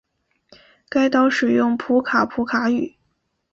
[0.89, 2.95] 该岛使用普卡普卡语。